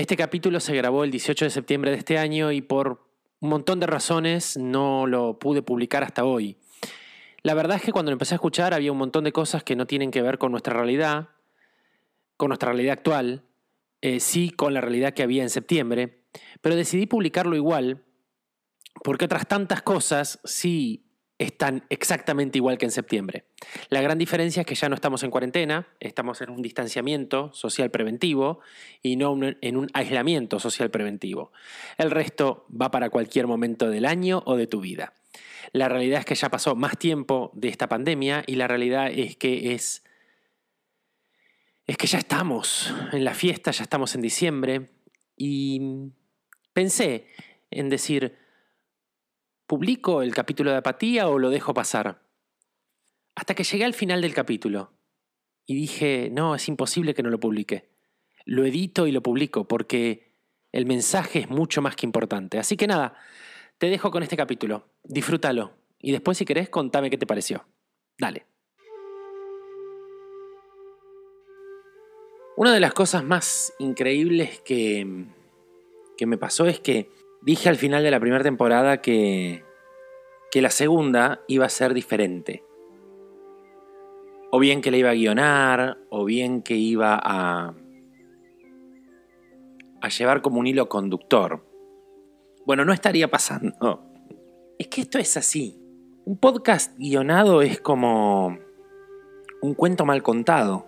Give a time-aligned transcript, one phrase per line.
[0.00, 3.06] Este capítulo se grabó el 18 de septiembre de este año y por
[3.38, 6.56] un montón de razones no lo pude publicar hasta hoy.
[7.42, 9.76] La verdad es que cuando lo empecé a escuchar había un montón de cosas que
[9.76, 11.28] no tienen que ver con nuestra realidad,
[12.38, 13.44] con nuestra realidad actual,
[14.00, 16.24] eh, sí con la realidad que había en septiembre,
[16.62, 18.02] pero decidí publicarlo igual
[19.04, 21.09] porque otras tantas cosas sí
[21.40, 23.44] están exactamente igual que en septiembre.
[23.88, 27.90] La gran diferencia es que ya no estamos en cuarentena, estamos en un distanciamiento social
[27.90, 28.60] preventivo
[29.02, 31.50] y no en un aislamiento social preventivo.
[31.96, 35.14] El resto va para cualquier momento del año o de tu vida.
[35.72, 39.36] La realidad es que ya pasó más tiempo de esta pandemia y la realidad es
[39.36, 40.04] que es
[41.86, 44.90] es que ya estamos en la fiesta, ya estamos en diciembre
[45.36, 45.80] y
[46.74, 47.26] pensé
[47.70, 48.36] en decir
[49.70, 52.20] ¿Publico el capítulo de apatía o lo dejo pasar?
[53.36, 54.90] Hasta que llegué al final del capítulo
[55.64, 57.88] y dije, no, es imposible que no lo publique.
[58.44, 60.34] Lo edito y lo publico porque
[60.72, 62.58] el mensaje es mucho más que importante.
[62.58, 63.14] Así que nada,
[63.78, 64.88] te dejo con este capítulo.
[65.04, 67.64] Disfrútalo y después si querés contame qué te pareció.
[68.18, 68.46] Dale.
[72.56, 75.26] Una de las cosas más increíbles que,
[76.18, 79.64] que me pasó es que dije al final de la primera temporada que,
[80.50, 82.64] que la segunda iba a ser diferente.
[84.50, 87.74] O bien que la iba a guionar, o bien que iba a,
[90.00, 91.64] a llevar como un hilo conductor.
[92.66, 94.04] Bueno, no estaría pasando.
[94.78, 95.80] Es que esto es así.
[96.24, 98.58] Un podcast guionado es como
[99.62, 100.86] un cuento mal contado.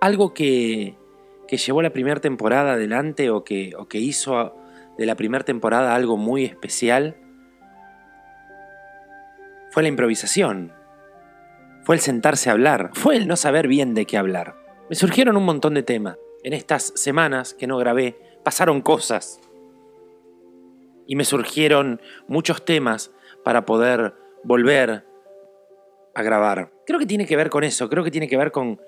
[0.00, 0.96] Algo que,
[1.48, 4.54] que llevó la primera temporada adelante o que, o que hizo
[4.98, 7.16] de la primera temporada algo muy especial
[9.70, 10.72] fue la improvisación.
[11.84, 12.90] Fue el sentarse a hablar.
[12.92, 14.56] Fue el no saber bien de qué hablar.
[14.90, 16.18] Me surgieron un montón de temas.
[16.42, 19.40] En estas semanas que no grabé, pasaron cosas.
[21.06, 23.10] Y me surgieron muchos temas
[23.42, 25.06] para poder volver
[26.14, 26.72] a grabar.
[26.86, 27.88] Creo que tiene que ver con eso.
[27.88, 28.80] Creo que tiene que ver con,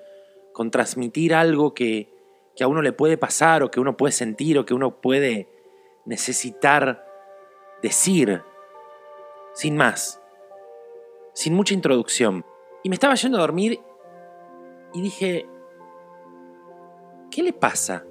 [0.53, 2.10] con transmitir algo que,
[2.55, 5.49] que a uno le puede pasar o que uno puede sentir o que uno puede
[6.05, 7.05] necesitar
[7.81, 8.43] decir
[9.53, 10.21] sin más,
[11.33, 12.45] sin mucha introducción.
[12.83, 13.79] Y me estaba yendo a dormir
[14.93, 15.47] y dije,
[17.29, 18.05] ¿qué le pasa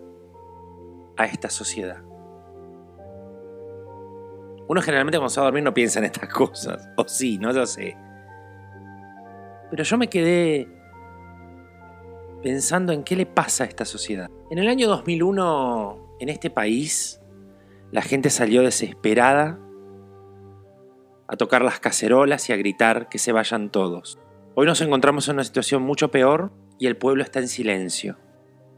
[1.17, 2.03] a esta sociedad?
[4.69, 7.53] Uno generalmente cuando se va a dormir no piensa en estas cosas, o sí, no
[7.53, 7.97] lo sé.
[9.71, 10.69] Pero yo me quedé
[12.43, 14.29] pensando en qué le pasa a esta sociedad.
[14.51, 17.21] En el año 2001, en este país,
[17.93, 19.59] la gente salió desesperada
[21.29, 24.19] a tocar las cacerolas y a gritar que se vayan todos.
[24.55, 28.19] Hoy nos encontramos en una situación mucho peor y el pueblo está en silencio.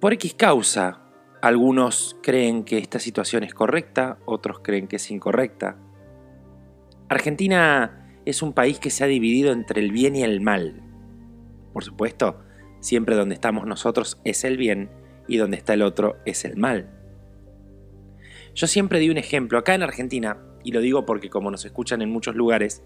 [0.00, 1.02] Por X causa,
[1.40, 5.76] algunos creen que esta situación es correcta, otros creen que es incorrecta.
[7.08, 10.82] Argentina es un país que se ha dividido entre el bien y el mal.
[11.72, 12.40] Por supuesto,
[12.82, 14.90] Siempre donde estamos nosotros es el bien
[15.28, 16.90] y donde está el otro es el mal.
[18.56, 19.56] Yo siempre di un ejemplo.
[19.56, 22.82] Acá en Argentina, y lo digo porque como nos escuchan en muchos lugares,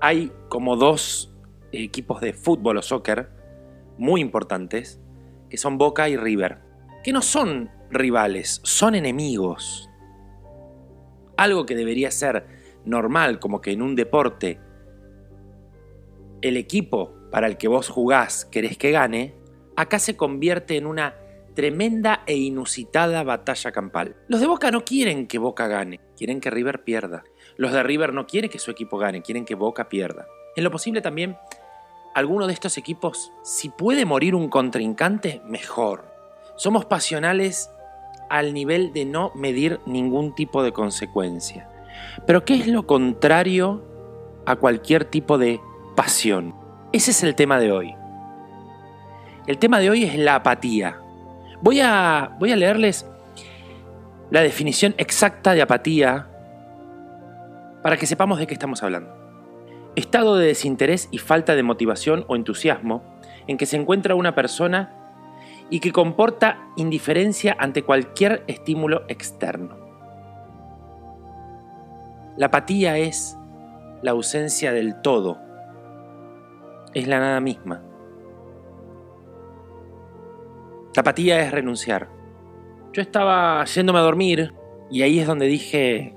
[0.00, 1.36] hay como dos
[1.70, 3.28] equipos de fútbol o soccer
[3.98, 4.98] muy importantes,
[5.50, 6.60] que son Boca y River,
[7.04, 9.90] que no son rivales, son enemigos.
[11.36, 12.46] Algo que debería ser
[12.86, 14.60] normal, como que en un deporte
[16.40, 19.34] el equipo para el que vos jugás querés que gane,
[19.74, 21.16] acá se convierte en una
[21.54, 24.14] tremenda e inusitada batalla campal.
[24.28, 27.24] Los de Boca no quieren que Boca gane, quieren que River pierda.
[27.56, 30.28] Los de River no quieren que su equipo gane, quieren que Boca pierda.
[30.54, 31.36] En lo posible también,
[32.14, 36.04] alguno de estos equipos, si puede morir un contrincante, mejor.
[36.54, 37.68] Somos pasionales
[38.30, 41.68] al nivel de no medir ningún tipo de consecuencia.
[42.28, 43.82] Pero ¿qué es lo contrario
[44.46, 45.60] a cualquier tipo de
[45.96, 46.62] pasión?
[46.94, 47.96] Ese es el tema de hoy.
[49.48, 51.00] El tema de hoy es la apatía.
[51.60, 53.04] Voy a, voy a leerles
[54.30, 56.28] la definición exacta de apatía
[57.82, 59.12] para que sepamos de qué estamos hablando.
[59.96, 63.02] Estado de desinterés y falta de motivación o entusiasmo
[63.48, 64.94] en que se encuentra una persona
[65.70, 69.76] y que comporta indiferencia ante cualquier estímulo externo.
[72.36, 73.36] La apatía es
[74.00, 75.43] la ausencia del todo,
[76.94, 77.82] es la nada misma.
[80.94, 82.08] La apatía es renunciar.
[82.92, 84.54] Yo estaba yéndome a dormir
[84.90, 86.14] y ahí es donde dije,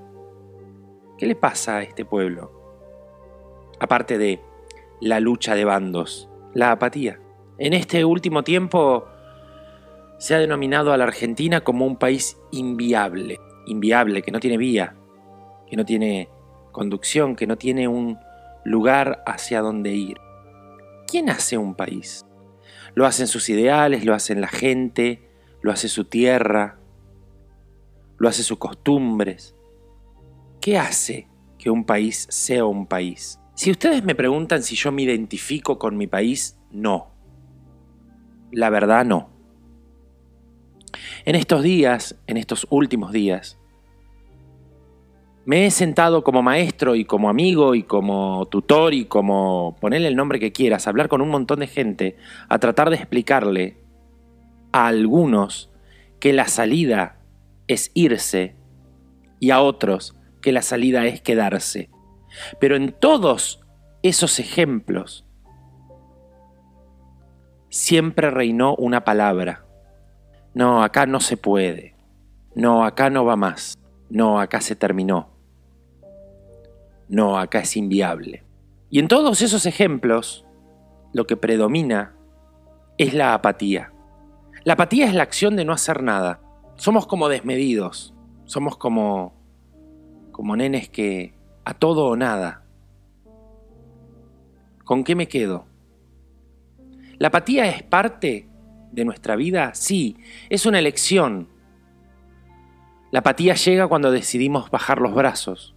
[1.17, 2.51] ¿qué le pasa a este pueblo?
[3.79, 4.39] Aparte de
[5.01, 7.19] la lucha de bandos, la apatía.
[7.57, 9.05] En este último tiempo
[10.19, 14.95] se ha denominado a la Argentina como un país inviable, inviable, que no tiene vía,
[15.67, 16.29] que no tiene
[16.71, 18.19] conducción, que no tiene un
[18.63, 20.17] lugar hacia donde ir.
[21.07, 22.25] ¿Quién hace un país?
[22.93, 25.29] Lo hacen sus ideales, lo hacen la gente,
[25.61, 26.79] lo hace su tierra,
[28.17, 29.55] lo hace sus costumbres.
[30.59, 33.39] ¿Qué hace que un país sea un país?
[33.55, 37.11] Si ustedes me preguntan si yo me identifico con mi país, no.
[38.51, 39.29] La verdad no.
[41.25, 43.56] En estos días, en estos últimos días,
[45.47, 50.15] me he sentado como maestro y como amigo y como tutor y como ponerle el
[50.15, 52.17] nombre que quieras, a hablar con un montón de gente,
[52.47, 53.77] a tratar de explicarle
[54.71, 55.71] a algunos
[56.19, 57.17] que la salida
[57.65, 58.55] es irse
[59.39, 61.89] y a otros que la salida es quedarse.
[62.59, 63.61] Pero en todos
[64.03, 65.25] esos ejemplos
[67.69, 69.67] siempre reinó una palabra
[70.57, 71.93] no, acá no se puede.
[72.55, 73.77] No, acá no va más.
[74.09, 75.36] No, acá se terminó.
[77.09, 78.43] No, acá es inviable.
[78.89, 80.45] Y en todos esos ejemplos,
[81.13, 82.15] lo que predomina
[82.97, 83.93] es la apatía.
[84.63, 86.41] La apatía es la acción de no hacer nada.
[86.75, 88.13] Somos como desmedidos.
[88.45, 89.37] Somos como
[90.31, 91.33] como nenes que
[91.65, 92.63] a todo o nada.
[94.85, 95.65] ¿Con qué me quedo?
[97.17, 98.47] La apatía es parte
[98.91, 99.73] de nuestra vida?
[99.73, 100.17] Sí,
[100.49, 101.49] es una elección.
[103.11, 105.75] La apatía llega cuando decidimos bajar los brazos,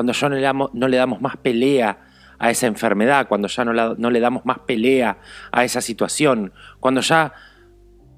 [0.00, 1.98] cuando ya no le damos, más pelea
[2.38, 5.18] a esa enfermedad, cuando ya no, no le damos más pelea
[5.52, 7.34] a esa situación, cuando ya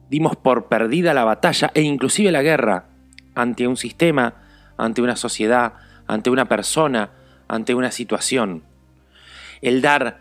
[0.08, 2.84] dimos por perdida la batalla e inclusive la guerra
[3.34, 4.34] ante un sistema,
[4.76, 5.72] ante una sociedad,
[6.06, 7.10] ante una persona,
[7.48, 8.62] ante una situación.
[9.60, 10.20] El dar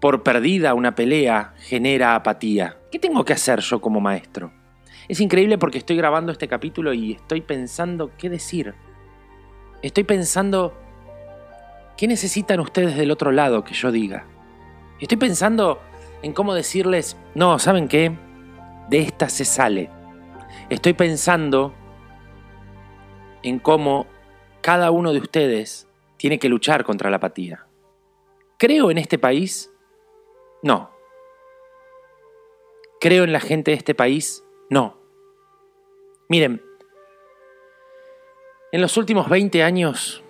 [0.00, 2.78] por perdida una pelea genera apatía.
[2.90, 4.52] ¿Qué tengo que hacer yo como maestro?
[5.06, 8.74] Es increíble porque estoy grabando este capítulo y estoy pensando qué decir.
[9.82, 10.74] Estoy pensando
[11.96, 14.26] qué necesitan ustedes del otro lado que yo diga.
[15.00, 15.80] Estoy pensando
[16.22, 18.16] en cómo decirles, no, ¿saben qué?
[18.88, 19.90] De esta se sale.
[20.68, 21.74] Estoy pensando
[23.42, 24.06] en cómo
[24.60, 27.66] cada uno de ustedes tiene que luchar contra la apatía.
[28.58, 29.70] Creo en este país
[30.62, 30.90] no.
[33.00, 34.44] ¿Creo en la gente de este país?
[34.70, 34.98] No.
[36.28, 36.60] Miren,
[38.70, 40.22] en los últimos 20 años,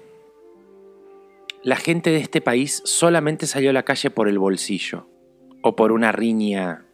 [1.62, 5.08] la gente de este país solamente salió a la calle por el bolsillo
[5.62, 6.86] o por una riña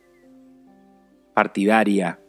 [1.34, 2.20] partidaria,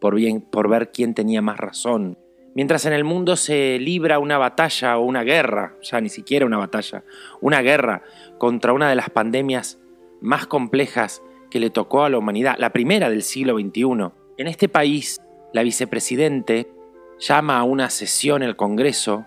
[0.00, 2.18] por, bien, por ver quién tenía más razón.
[2.54, 6.58] Mientras en el mundo se libra una batalla o una guerra, ya ni siquiera una
[6.58, 7.04] batalla,
[7.40, 8.02] una guerra
[8.38, 9.80] contra una de las pandemias
[10.20, 14.12] más complejas que le tocó a la humanidad, la primera del siglo XXI.
[14.36, 15.20] En este país,
[15.52, 16.68] la vicepresidente
[17.20, 19.26] llama a una sesión el Congreso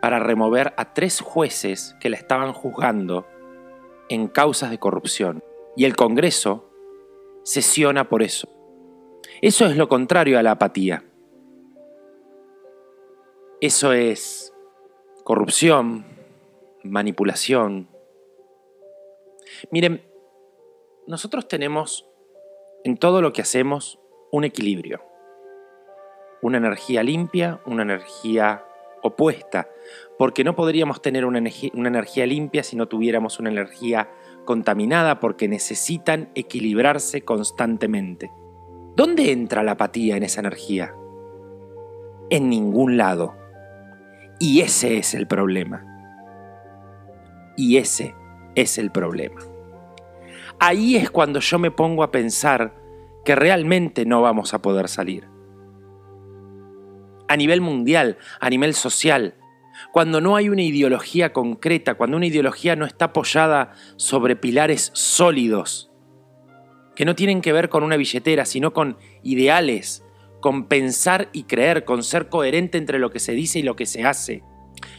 [0.00, 3.26] para remover a tres jueces que la estaban juzgando
[4.08, 5.42] en causas de corrupción.
[5.76, 6.70] Y el Congreso
[7.42, 8.48] sesiona por eso.
[9.42, 11.04] Eso es lo contrario a la apatía.
[13.60, 14.52] Eso es
[15.24, 16.04] corrupción,
[16.82, 17.88] manipulación,
[19.70, 20.02] Miren,
[21.06, 22.08] nosotros tenemos
[22.84, 23.98] en todo lo que hacemos
[24.30, 25.02] un equilibrio,
[26.44, 28.66] una energía limpia, una energía
[29.02, 29.66] opuesta,
[30.18, 34.10] porque no podríamos tener una, energía limpia si no tuviéramos una energía
[34.44, 38.30] contaminada, porque necesitan equilibrarse constantemente.
[38.94, 40.94] ¿Dónde entra la apatía en esa energía?
[42.28, 43.34] En ningún lado.
[44.38, 45.82] Y ese es el problema.
[47.56, 48.14] Y ese
[48.54, 49.40] es el problema.
[50.60, 52.74] Ahí es cuando yo me pongo a pensar
[53.24, 55.33] que realmente no vamos a poder salir.
[57.28, 59.34] A nivel mundial, a nivel social,
[59.92, 65.90] cuando no hay una ideología concreta, cuando una ideología no está apoyada sobre pilares sólidos,
[66.94, 70.04] que no tienen que ver con una billetera, sino con ideales,
[70.40, 73.86] con pensar y creer, con ser coherente entre lo que se dice y lo que
[73.86, 74.42] se hace,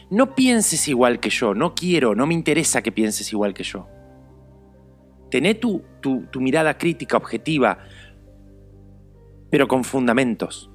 [0.10, 3.88] no pienses igual que yo, no quiero, no me interesa que pienses igual que yo.
[5.29, 7.79] Tené tu, tu, tu mirada crítica, objetiva,
[9.50, 10.70] pero con fundamentos.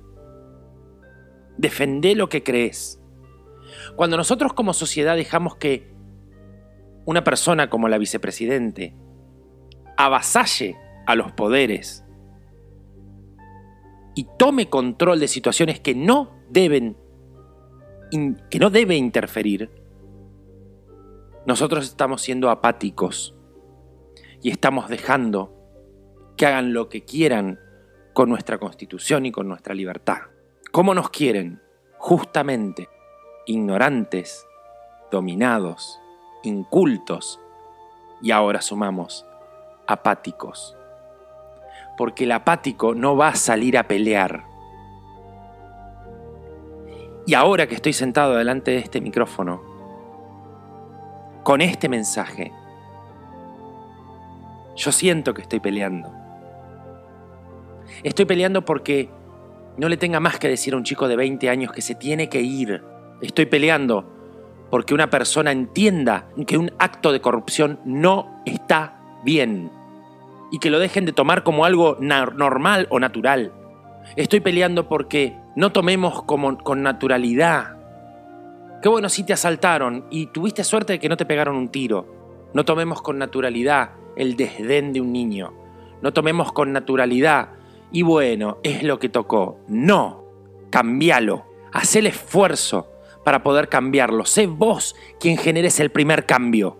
[1.60, 3.02] Defendé lo que crees.
[3.94, 5.92] Cuando nosotros como sociedad dejamos que
[7.04, 8.94] una persona como la vicepresidente
[9.98, 12.02] avasalle a los poderes
[14.14, 16.96] y tome control de situaciones que no deben
[18.48, 19.70] que no debe interferir,
[21.46, 23.36] nosotros estamos siendo apáticos
[24.42, 25.54] y estamos dejando
[26.38, 27.60] que hagan lo que quieran
[28.14, 30.22] con nuestra constitución y con nuestra libertad.
[30.72, 31.60] ¿Cómo nos quieren?
[31.98, 32.88] Justamente,
[33.44, 34.46] ignorantes,
[35.10, 36.00] dominados,
[36.44, 37.40] incultos
[38.22, 39.26] y ahora sumamos
[39.88, 40.76] apáticos.
[41.96, 44.44] Porque el apático no va a salir a pelear.
[47.26, 49.60] Y ahora que estoy sentado delante de este micrófono,
[51.42, 52.52] con este mensaje,
[54.76, 56.12] yo siento que estoy peleando.
[58.04, 59.10] Estoy peleando porque
[59.76, 62.28] no le tenga más que decir a un chico de 20 años que se tiene
[62.28, 62.82] que ir.
[63.20, 64.04] Estoy peleando
[64.70, 69.70] porque una persona entienda que un acto de corrupción no está bien
[70.52, 73.52] y que lo dejen de tomar como algo normal o natural.
[74.16, 77.76] Estoy peleando porque no tomemos como, con naturalidad.
[78.82, 82.06] Qué bueno si te asaltaron y tuviste suerte de que no te pegaron un tiro.
[82.54, 85.52] No tomemos con naturalidad el desdén de un niño.
[86.02, 87.50] No tomemos con naturalidad
[87.92, 89.58] y bueno, es lo que tocó.
[89.68, 90.24] No,
[90.70, 91.46] cambialo.
[91.72, 92.88] Haz el esfuerzo
[93.24, 94.24] para poder cambiarlo.
[94.24, 96.78] Sé vos quien generes el primer cambio.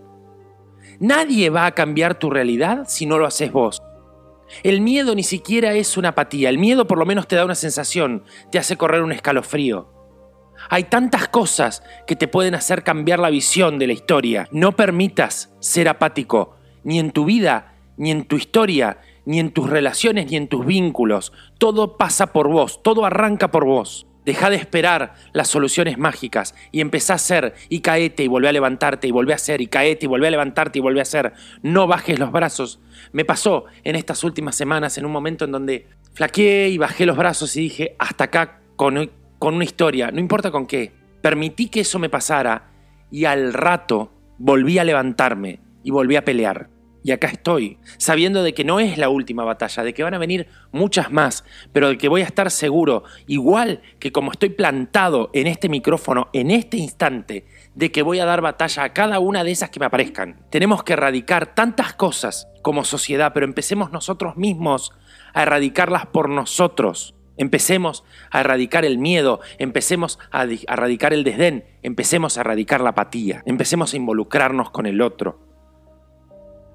[0.98, 3.82] Nadie va a cambiar tu realidad si no lo haces vos.
[4.62, 6.48] El miedo ni siquiera es una apatía.
[6.48, 9.88] El miedo por lo menos te da una sensación, te hace correr un escalofrío.
[10.68, 14.48] Hay tantas cosas que te pueden hacer cambiar la visión de la historia.
[14.52, 18.98] No permitas ser apático, ni en tu vida, ni en tu historia,
[19.30, 21.32] ni en tus relaciones, ni en tus vínculos.
[21.56, 24.08] Todo pasa por vos, todo arranca por vos.
[24.24, 28.52] Deja de esperar las soluciones mágicas y empezá a hacer y caete y volvé a
[28.52, 31.32] levantarte y volvé a hacer y caete y volvé a levantarte y volvé a hacer.
[31.62, 32.80] No bajes los brazos.
[33.12, 37.16] Me pasó en estas últimas semanas en un momento en donde flaqueé y bajé los
[37.16, 40.92] brazos y dije hasta acá con, con una historia, no importa con qué.
[41.22, 42.72] Permití que eso me pasara
[43.12, 46.79] y al rato volví a levantarme y volví a pelear.
[47.02, 50.18] Y acá estoy, sabiendo de que no es la última batalla, de que van a
[50.18, 55.30] venir muchas más, pero de que voy a estar seguro, igual que como estoy plantado
[55.32, 59.44] en este micrófono en este instante, de que voy a dar batalla a cada una
[59.44, 60.44] de esas que me aparezcan.
[60.50, 64.92] Tenemos que erradicar tantas cosas como sociedad, pero empecemos nosotros mismos
[65.32, 67.14] a erradicarlas por nosotros.
[67.38, 73.42] Empecemos a erradicar el miedo, empecemos a erradicar el desdén, empecemos a erradicar la apatía,
[73.46, 75.49] empecemos a involucrarnos con el otro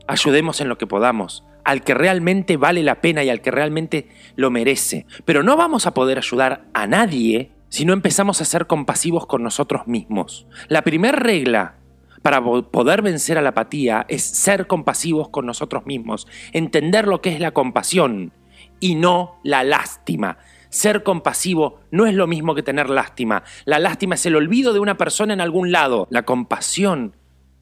[0.07, 4.09] ayudemos en lo que podamos, al que realmente vale la pena y al que realmente
[4.35, 5.05] lo merece.
[5.25, 9.43] Pero no vamos a poder ayudar a nadie si no empezamos a ser compasivos con
[9.43, 10.47] nosotros mismos.
[10.69, 11.75] La primera regla
[12.21, 17.33] para poder vencer a la apatía es ser compasivos con nosotros mismos, entender lo que
[17.33, 18.33] es la compasión
[18.79, 20.37] y no la lástima.
[20.69, 23.43] Ser compasivo no es lo mismo que tener lástima.
[23.65, 26.07] La lástima es el olvido de una persona en algún lado.
[26.09, 27.15] La compasión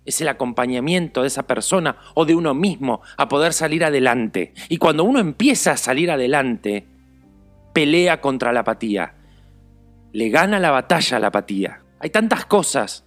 [0.06, 4.54] es el acompañamiento de esa persona o de uno mismo a poder salir adelante.
[4.70, 6.88] Y cuando uno empieza a salir adelante,
[7.74, 9.16] pelea contra la apatía.
[10.12, 11.82] Le gana la batalla a la apatía.
[12.00, 13.06] Hay tantas cosas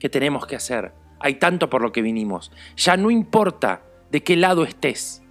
[0.00, 0.92] que tenemos que hacer.
[1.20, 2.50] Hay tanto por lo que vinimos.
[2.76, 5.22] Ya no importa de qué lado estés,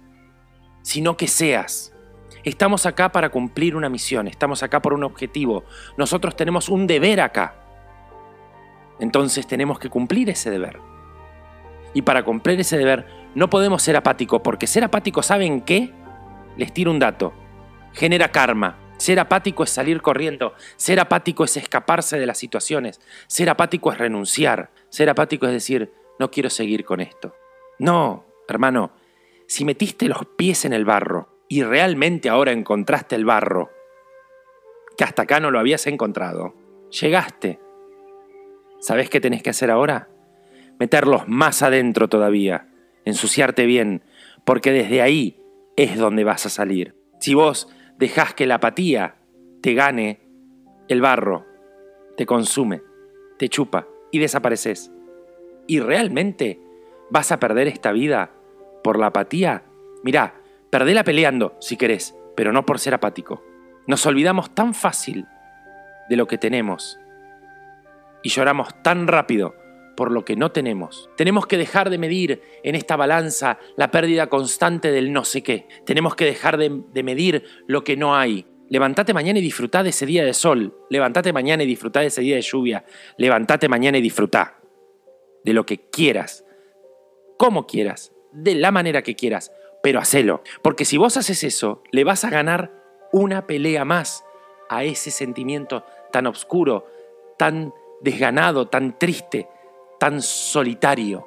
[0.82, 1.92] sino que seas.
[2.44, 5.64] Estamos acá para cumplir una misión, estamos acá por un objetivo.
[5.96, 7.61] Nosotros tenemos un deber acá.
[9.02, 10.78] Entonces tenemos que cumplir ese deber.
[11.92, 13.04] Y para cumplir ese deber
[13.34, 15.92] no podemos ser apáticos, porque ser apático, ¿saben qué?
[16.56, 17.32] Les tiro un dato.
[17.94, 18.78] Genera karma.
[18.98, 20.54] Ser apático es salir corriendo.
[20.76, 23.00] Ser apático es escaparse de las situaciones.
[23.26, 24.70] Ser apático es renunciar.
[24.88, 27.34] Ser apático es decir, no quiero seguir con esto.
[27.80, 28.92] No, hermano,
[29.48, 33.72] si metiste los pies en el barro y realmente ahora encontraste el barro,
[34.96, 36.54] que hasta acá no lo habías encontrado,
[36.90, 37.58] llegaste,
[38.82, 40.08] ¿Sabes qué tenés que hacer ahora?
[40.80, 42.66] Meterlos más adentro todavía,
[43.04, 44.02] ensuciarte bien,
[44.44, 45.40] porque desde ahí
[45.76, 46.96] es donde vas a salir.
[47.20, 49.14] Si vos dejás que la apatía
[49.60, 50.18] te gane,
[50.88, 51.46] el barro
[52.16, 52.82] te consume,
[53.38, 54.90] te chupa y desapareces.
[55.68, 56.58] ¿Y realmente
[57.08, 58.32] vas a perder esta vida
[58.82, 59.62] por la apatía?
[60.02, 63.44] Mirá, perdela peleando si querés, pero no por ser apático.
[63.86, 65.24] Nos olvidamos tan fácil
[66.08, 66.98] de lo que tenemos
[68.22, 69.54] y lloramos tan rápido
[69.96, 71.10] por lo que no tenemos.
[71.16, 75.68] Tenemos que dejar de medir en esta balanza la pérdida constante del no sé qué.
[75.84, 78.46] Tenemos que dejar de, medir lo que no hay.
[78.68, 80.74] Levantate mañana y disfrutá de ese día de sol.
[80.88, 82.84] Levantate mañana y disfrutá de ese día de lluvia.
[83.18, 84.58] Levantate mañana y disfrutá
[85.44, 86.44] de lo que quieras,
[87.36, 89.52] como quieras, de la manera que quieras,
[89.82, 90.42] pero hacelo.
[90.62, 92.72] Porque si vos haces eso, le vas a ganar
[93.12, 94.24] una pelea más
[94.70, 96.86] a ese sentimiento tan oscuro,
[97.36, 99.48] tan desganado, tan triste,
[99.98, 101.26] tan solitario.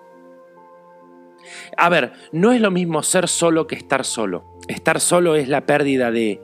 [1.78, 4.58] A ver, no es lo mismo ser solo que estar solo.
[4.68, 6.42] Estar solo es la pérdida de,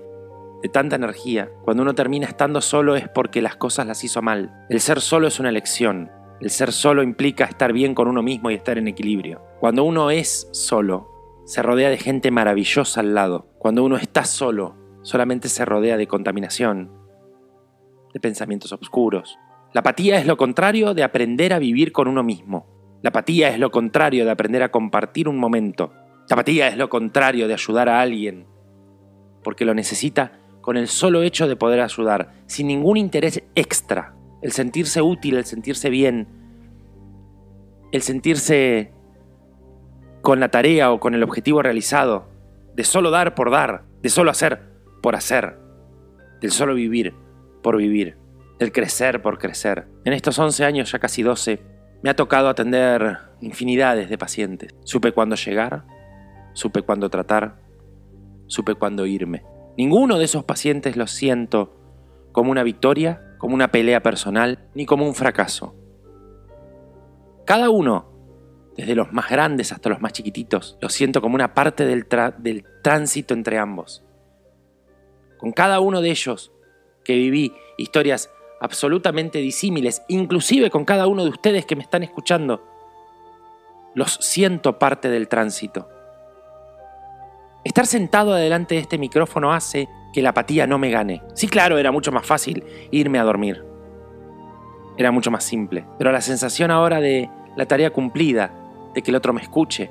[0.72, 1.50] tanta energía.
[1.64, 4.66] Cuando uno termina estando solo es porque las cosas las hizo mal.
[4.70, 6.12] El ser solo es una elección.
[6.40, 9.42] El ser solo implica estar bien con uno mismo y estar en equilibrio.
[9.60, 11.08] Cuando uno es solo,
[11.46, 13.48] se rodea de gente maravillosa al lado.
[13.60, 16.92] Cuando uno está solo, solamente se rodea de contaminación,
[18.14, 19.38] de pensamientos oscuros.
[19.74, 22.68] La apatía es lo contrario de aprender a vivir con uno mismo.
[23.01, 25.94] La apatía es lo contrario de aprender a compartir un momento.
[26.30, 28.46] La apatía es lo contrario de ayudar a alguien,
[29.44, 34.13] porque lo necesita con el solo hecho de poder ayudar, sin ningún interés extra.
[34.42, 36.28] El sentirse útil, el sentirse bien,
[37.92, 38.92] el sentirse
[40.22, 42.30] con la tarea o con el objetivo realizado,
[42.75, 44.62] de solo dar por dar, de solo hacer
[45.01, 45.58] por hacer,
[46.42, 47.13] del solo vivir
[47.63, 48.18] por vivir,
[48.62, 49.88] del crecer por crecer.
[50.06, 51.63] En estos 11 años, ya casi 12,
[52.03, 54.75] me ha tocado atender infinidades de pacientes.
[54.84, 55.84] Supe cuándo llegar,
[56.53, 57.56] supe cuándo tratar,
[58.46, 59.44] supe cuándo irme.
[59.80, 61.75] Ninguno de esos pacientes los siento
[62.34, 65.75] como una victoria, como una pelea personal, ni como un fracaso.
[67.48, 68.12] Cada uno,
[68.77, 72.06] desde los más grandes hasta los más chiquititos, lo siento como una parte del,
[72.38, 74.06] del tránsito entre ambos.
[75.39, 76.51] Con cada uno de ellos
[77.03, 78.30] que viví historias
[78.62, 82.63] absolutamente disímiles, inclusive con cada uno de ustedes que me están escuchando.
[83.96, 85.89] Los siento parte del tránsito.
[87.63, 91.22] Estar sentado adelante de este micrófono hace que la apatía no me gane.
[91.34, 93.65] Sí, claro, era mucho más fácil irme a dormir.
[94.98, 95.86] Era mucho más simple.
[95.98, 98.53] Pero la sensación ahora de la tarea cumplida,
[98.94, 99.89] de que el otro me escuche,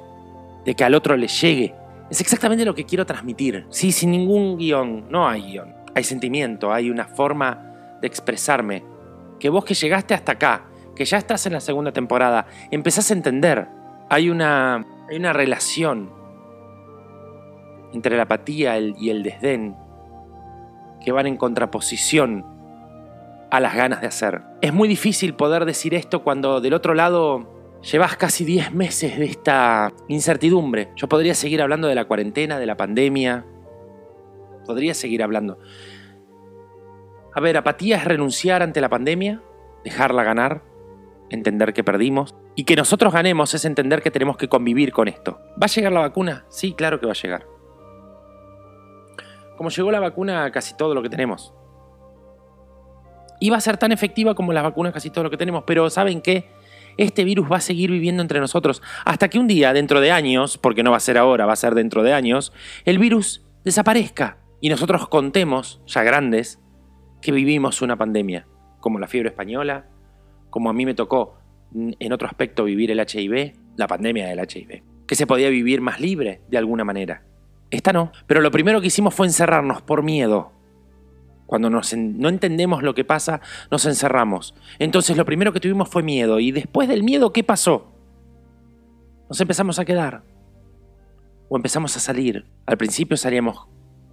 [0.64, 1.74] de que al otro le llegue,
[2.08, 3.66] es exactamente lo que quiero transmitir.
[3.70, 5.74] Sí, sin ningún guion, no hay guion.
[5.94, 7.69] Hay sentimiento, hay una forma
[8.00, 8.84] de expresarme,
[9.38, 13.14] que vos que llegaste hasta acá, que ya estás en la segunda temporada, empezás a
[13.14, 13.68] entender.
[14.08, 16.10] Hay una, hay una relación
[17.92, 19.76] entre la apatía y el desdén
[21.04, 22.44] que van en contraposición
[23.50, 24.42] a las ganas de hacer.
[24.60, 29.24] Es muy difícil poder decir esto cuando del otro lado llevas casi 10 meses de
[29.24, 30.92] esta incertidumbre.
[30.96, 33.44] Yo podría seguir hablando de la cuarentena, de la pandemia,
[34.66, 35.58] podría seguir hablando.
[37.34, 39.42] A ver, apatía es renunciar ante la pandemia,
[39.84, 40.62] dejarla ganar,
[41.30, 42.34] entender que perdimos.
[42.56, 45.40] Y que nosotros ganemos es entender que tenemos que convivir con esto.
[45.52, 46.44] ¿Va a llegar la vacuna?
[46.48, 47.46] Sí, claro que va a llegar.
[49.56, 51.54] Como llegó la vacuna a casi todo lo que tenemos.
[53.50, 55.64] Va a ser tan efectiva como las vacunas casi todo lo que tenemos.
[55.66, 56.50] Pero ¿saben qué?
[56.96, 58.82] Este virus va a seguir viviendo entre nosotros.
[59.04, 61.56] Hasta que un día, dentro de años, porque no va a ser ahora, va a
[61.56, 62.52] ser dentro de años,
[62.84, 64.38] el virus desaparezca.
[64.60, 66.60] Y nosotros contemos, ya grandes,
[67.20, 68.46] que vivimos una pandemia,
[68.80, 69.86] como la fiebre española,
[70.48, 71.38] como a mí me tocó
[71.74, 76.00] en otro aspecto vivir el HIV, la pandemia del HIV, que se podía vivir más
[76.00, 77.22] libre de alguna manera.
[77.70, 80.52] Esta no, pero lo primero que hicimos fue encerrarnos por miedo.
[81.46, 84.54] Cuando no entendemos lo que pasa, nos encerramos.
[84.78, 86.38] Entonces lo primero que tuvimos fue miedo.
[86.38, 87.92] Y después del miedo, ¿qué pasó?
[89.28, 90.22] Nos empezamos a quedar.
[91.48, 92.46] O empezamos a salir.
[92.66, 93.66] Al principio salíamos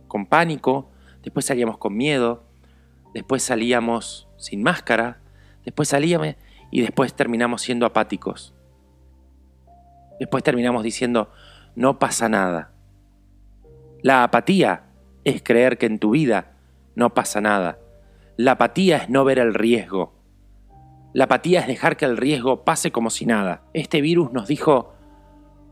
[0.07, 0.89] con pánico,
[1.21, 2.46] después salíamos con miedo,
[3.17, 5.21] después salíamos sin máscara,
[5.65, 6.35] después salíamos
[6.69, 8.53] y después terminamos siendo apáticos.
[10.19, 11.31] Después terminamos diciendo,
[11.75, 12.73] no pasa nada.
[14.03, 14.83] La apatía
[15.23, 16.57] es creer que en tu vida
[16.93, 17.79] no pasa nada.
[18.35, 20.13] La apatía es no ver el riesgo.
[21.13, 23.63] La apatía es dejar que el riesgo pase como si nada.
[23.73, 24.93] Este virus nos dijo,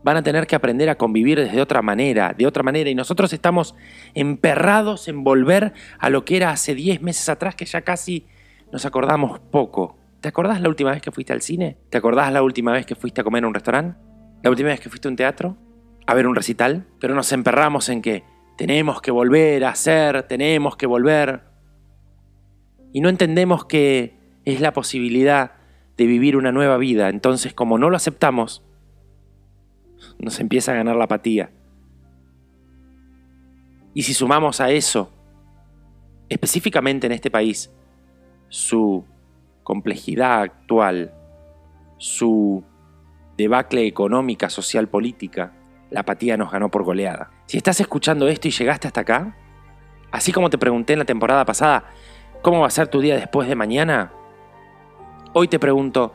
[0.06, 3.32] van a tener que aprender a convivir desde otra manera, de otra manera, y nosotros
[3.32, 3.74] estamos
[4.14, 8.24] emperrados en volver a lo que era hace 10 meses atrás, que ya casi
[8.70, 9.98] nos acordamos poco.
[10.20, 11.76] ¿Te acordás la última vez que fuiste al cine?
[11.90, 13.98] ¿Te acordás la última vez que fuiste a comer a un restaurante?
[14.44, 15.56] ¿La última vez que fuiste a un teatro?
[16.06, 16.86] ¿A ver un recital?
[17.00, 18.22] Pero nos emperramos en que
[18.56, 21.40] tenemos que volver a hacer, tenemos que volver.
[22.92, 25.54] Y no entendemos que es la posibilidad
[25.96, 27.08] de vivir una nueva vida.
[27.08, 28.62] Entonces, como no lo aceptamos,
[30.18, 31.50] nos empieza a ganar la apatía.
[33.94, 35.10] Y si sumamos a eso,
[36.28, 37.72] específicamente en este país,
[38.48, 39.04] su
[39.62, 41.12] complejidad actual,
[41.98, 42.62] su
[43.36, 45.52] debacle económica, social, política,
[45.90, 47.30] la apatía nos ganó por goleada.
[47.46, 49.36] Si estás escuchando esto y llegaste hasta acá,
[50.10, 51.84] así como te pregunté en la temporada pasada,
[52.42, 54.12] ¿cómo va a ser tu día después de mañana?
[55.32, 56.14] Hoy te pregunto,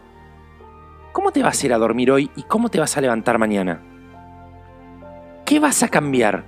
[1.11, 3.90] ¿cómo te vas a ir a dormir hoy y cómo te vas a levantar mañana?
[5.51, 6.45] ¿Qué vas a cambiar?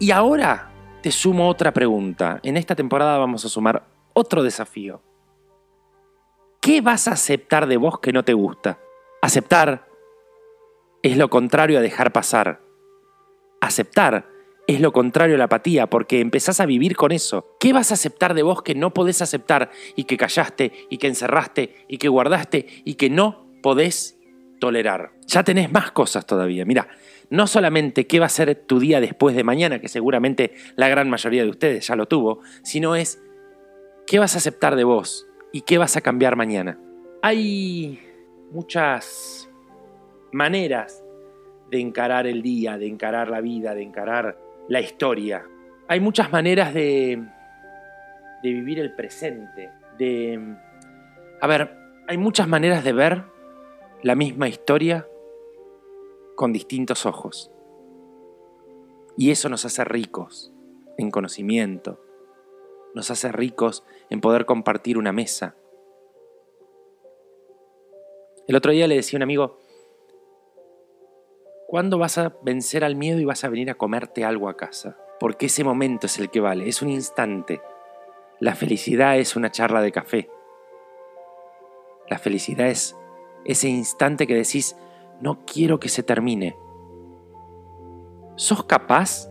[0.00, 2.40] Y ahora te sumo otra pregunta.
[2.42, 5.00] En esta temporada vamos a sumar otro desafío.
[6.60, 8.80] ¿Qué vas a aceptar de vos que no te gusta?
[9.20, 9.86] Aceptar
[11.04, 12.62] es lo contrario a dejar pasar.
[13.60, 14.26] Aceptar
[14.66, 17.56] es lo contrario a la apatía, porque empezás a vivir con eso.
[17.60, 21.06] ¿Qué vas a aceptar de vos que no podés aceptar y que callaste y que
[21.06, 24.18] encerraste y que guardaste y que no podés
[24.62, 25.10] tolerar?
[25.26, 26.64] Ya tenés más cosas todavía.
[26.64, 26.86] Mira,
[27.30, 31.10] no solamente qué va a ser tu día después de mañana, que seguramente la gran
[31.10, 33.20] mayoría de ustedes ya lo tuvo, sino es
[34.06, 36.78] qué vas a aceptar de vos y qué vas a cambiar mañana.
[37.22, 37.98] Hay
[38.52, 39.50] muchas
[40.30, 41.02] maneras
[41.68, 45.44] de encarar el día, de encarar la vida, de encarar la historia.
[45.88, 47.20] Hay muchas maneras de,
[48.44, 50.38] vivir el presente, de...
[51.40, 51.68] A ver,
[52.06, 53.31] hay muchas maneras de ver
[54.02, 55.08] la misma historia
[56.34, 57.50] con distintos ojos.
[59.16, 60.52] Y eso nos hace ricos
[60.98, 62.00] en conocimiento,
[62.94, 65.54] nos hace ricos en poder compartir una mesa.
[68.48, 69.58] El otro día le decía a un amigo,
[71.72, 74.98] ¿Cuándo vas a vencer al miedo y vas a venir a comerte algo a casa?
[75.18, 77.62] Porque ese momento es el que vale, es un instante.
[78.40, 80.28] La felicidad es una charla de café.
[82.10, 82.94] La felicidad es
[83.44, 84.76] ese instante que decís,
[85.20, 86.56] no quiero que se termine.
[88.36, 89.28] ¿Sos capaz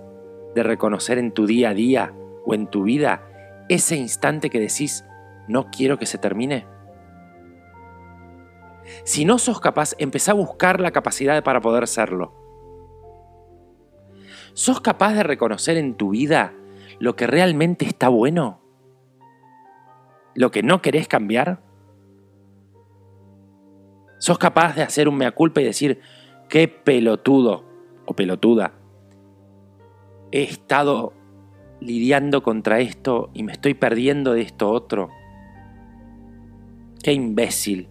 [0.56, 2.13] de reconocer en tu día a día
[2.45, 3.28] o en tu vida
[3.69, 5.06] ese instante que decís,
[5.47, 6.65] no quiero que se termine?
[9.04, 12.34] Si no sos capaz, empezá a buscar la capacidad para poder serlo.
[14.54, 16.54] ¿Sos capaz de reconocer en tu vida
[17.00, 18.62] lo que realmente está bueno?
[20.36, 21.62] ¿Lo que no querés cambiar?
[24.21, 25.99] ¿Sos capaz de hacer un mea culpa y decir,
[26.47, 27.65] qué pelotudo
[28.05, 28.73] o pelotuda?
[30.31, 31.13] He estado
[31.79, 35.10] lidiando contra esto y me estoy perdiendo de esto otro.
[37.01, 37.88] Qué imbécil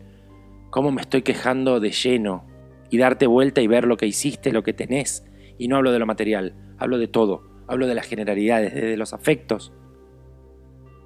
[0.70, 2.46] cómo me estoy quejando de lleno
[2.90, 5.26] y darte vuelta y ver lo que hiciste, lo que tenés.
[5.58, 9.12] Y no hablo de lo material, hablo de todo, hablo de las generalidades, desde los
[9.14, 9.72] afectos,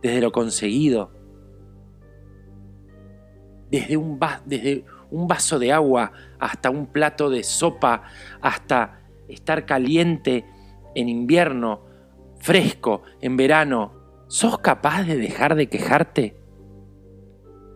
[0.02, 1.12] desde lo conseguido,
[3.70, 4.84] desde un, desde
[5.14, 8.02] un vaso de agua hasta un plato de sopa,
[8.40, 10.44] hasta estar caliente
[10.96, 11.86] en invierno,
[12.40, 13.92] fresco en verano.
[14.26, 16.36] ¿Sos capaz de dejar de quejarte?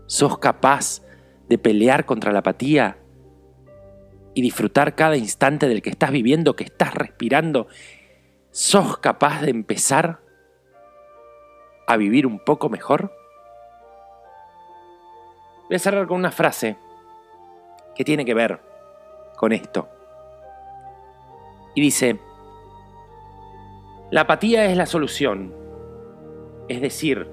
[0.07, 1.03] ¿Sos capaz
[1.49, 2.99] de pelear contra la apatía
[4.35, 7.69] y disfrutar cada instante del que estás viviendo, que estás respirando,
[8.51, 10.21] ¿sos capaz de empezar
[11.87, 13.13] a vivir un poco mejor?
[15.69, 16.77] Voy a cerrar con una frase
[17.99, 18.61] que tiene que ver
[19.37, 19.89] con esto.
[21.75, 22.21] Y dice,
[24.13, 25.53] la apatía es la solución.
[26.69, 27.29] Es decir,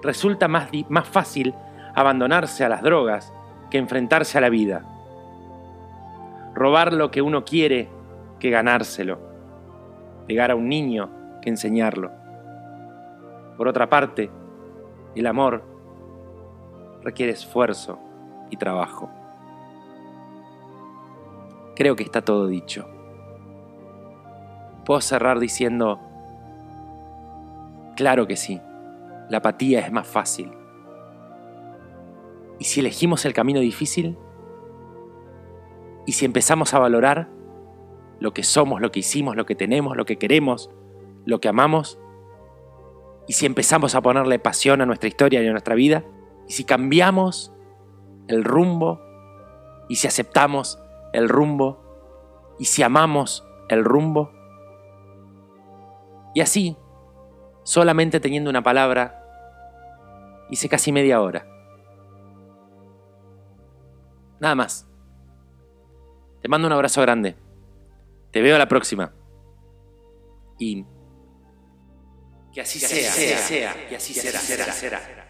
[0.00, 1.54] resulta más, más fácil
[1.96, 3.32] abandonarse a las drogas
[3.68, 4.84] que enfrentarse a la vida.
[6.54, 7.88] Robar lo que uno quiere
[8.38, 9.18] que ganárselo.
[10.28, 11.10] Pegar a un niño
[11.42, 12.12] que enseñarlo.
[13.56, 14.30] Por otra parte,
[15.16, 15.64] el amor
[17.02, 17.98] requiere esfuerzo
[18.50, 19.17] y trabajo.
[21.78, 22.88] Creo que está todo dicho.
[24.84, 26.00] Puedo cerrar diciendo,
[27.94, 28.60] claro que sí,
[29.28, 30.50] la apatía es más fácil.
[32.58, 34.18] ¿Y si elegimos el camino difícil?
[36.04, 37.28] ¿Y si empezamos a valorar
[38.18, 40.72] lo que somos, lo que hicimos, lo que tenemos, lo que queremos,
[41.26, 42.00] lo que amamos?
[43.28, 46.02] ¿Y si empezamos a ponerle pasión a nuestra historia y a nuestra vida?
[46.48, 47.52] ¿Y si cambiamos
[48.26, 49.00] el rumbo?
[49.88, 50.80] ¿Y si aceptamos
[51.12, 51.84] el rumbo?
[52.58, 54.32] ¿Y si amamos el rumbo?
[56.34, 56.76] Y así,
[57.62, 59.22] solamente teniendo una palabra,
[60.50, 61.46] hice casi media hora.
[64.40, 64.86] Nada más.
[66.40, 67.36] Te mando un abrazo grande.
[68.30, 69.12] Te veo a la próxima.
[70.58, 70.84] Y
[72.52, 75.27] que así sea, sea, sea, y así será, será, será.